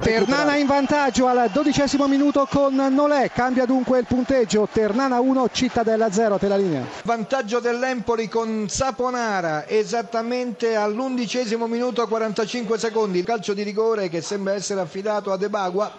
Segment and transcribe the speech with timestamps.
[0.00, 6.10] Ternana in vantaggio al dodicesimo minuto con Nolè, cambia dunque il punteggio, Ternana 1, Cittadella
[6.10, 6.84] 0, te la linea.
[7.02, 14.54] Vantaggio dell'Empoli con Saponara esattamente all'undicesimo minuto 45 secondi, il calcio di rigore che sembra
[14.54, 15.92] essere affidato a De Bagua,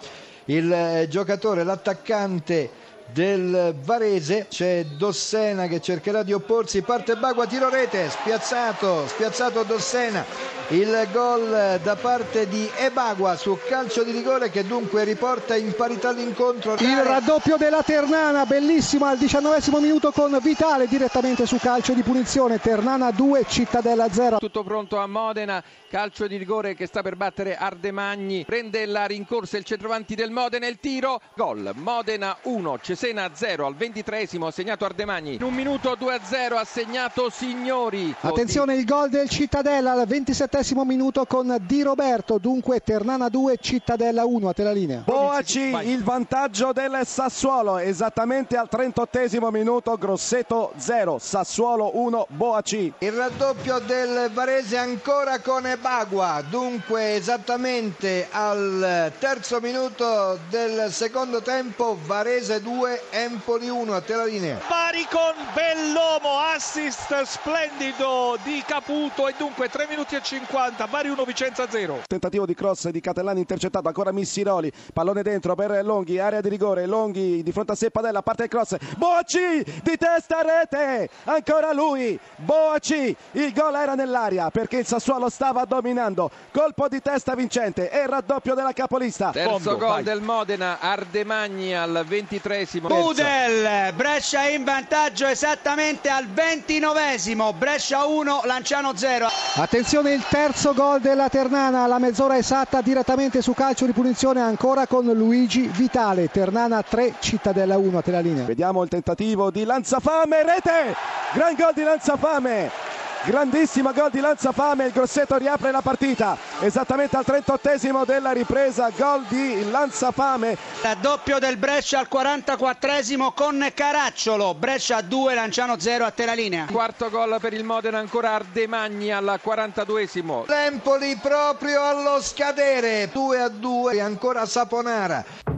[0.46, 2.70] il eh, giocatore, l'attaccante
[3.12, 10.24] del Varese c'è Dossena che cercherà di opporsi parte Bagua tiro rete spiazzato spiazzato Dossena.
[10.68, 16.12] Il gol da parte di Ebagua su calcio di rigore che dunque riporta in parità
[16.12, 16.74] l'incontro.
[16.78, 22.60] Il raddoppio della Ternana bellissimo al diciannovesimo minuto con Vitale direttamente su calcio di punizione.
[22.60, 27.56] Ternana 2 Cittadella 0 tutto pronto a Modena calcio di rigore che sta per battere
[27.56, 28.44] Ardemagni.
[28.44, 31.72] Prende la rincorsa il centravanti del Modena il tiro gol.
[31.74, 35.36] Modena 1 Cesena 0 al ventitresimo ha segnato Ardemagni.
[35.36, 38.14] In un minuto 2 0 ha segnato Signori.
[38.20, 42.36] Attenzione il gol del Cittadella al ventisettesimo minuto con Di Roberto.
[42.36, 45.00] Dunque Ternana 2 Cittadella 1 a te la linea.
[45.06, 47.78] Boaci il vantaggio del Sassuolo.
[47.78, 52.92] Esattamente al 38 minuto Grosseto 0 Sassuolo 1 Boaci.
[52.98, 61.96] Il raddoppio del Varese ancora con Bagua, dunque esattamente al terzo minuto del secondo tempo,
[62.04, 64.58] Varese 2, Empoli 1, a te la linea.
[64.68, 71.24] Pari con Bellomo, assist splendido di Caputo e dunque 3 minuti e 50, Bari 1,
[71.24, 72.02] Vicenza 0.
[72.06, 76.86] Tentativo di cross di Catellani intercettato, ancora Missiroli, pallone dentro per Longhi, area di rigore,
[76.86, 81.72] Longhi di fronte a sé Padella, parte il cross, Boaci di testa a rete, ancora
[81.72, 86.30] lui, Boaci, il gol era nell'aria perché il Sassuolo stava dominando.
[86.50, 89.30] Colpo di testa vincente e il raddoppio della capolista.
[89.30, 90.02] Terzo Fondo, gol vai.
[90.02, 92.88] del Modena, Ardemagni al ventitresimo.
[92.88, 99.28] Budel, Brescia in vantaggio esattamente al ventinovesimo, Brescia 1, Lanciano 0.
[99.56, 104.86] Attenzione il terzo gol della Ternana alla mezz'ora esatta direttamente su calcio di punizione ancora
[104.86, 106.30] con Luigi Vitale.
[106.30, 108.44] Ternana 3, Cittadella 1 a te la linea.
[108.44, 110.96] Vediamo il tentativo di Lanzafame, rete!
[111.34, 112.79] Gran gol di Lanzafame!
[113.22, 119.24] Grandissimo gol di Lanzafame, il Grosseto riapre la partita esattamente al 38 della ripresa, gol
[119.28, 120.56] di Lanzafame.
[120.80, 126.66] Raddoppio del Brescia al 44esimo con Caracciolo, Brescia 2, Lanciano 0 a te la linea.
[126.72, 130.46] Quarto gol per il Modena, ancora Ardemagni al 42esimo.
[130.46, 135.49] L'Empoli proprio allo scadere, 2 a 2, ancora Saponara.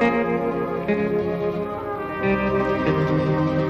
[0.00, 0.14] thank
[2.24, 3.65] you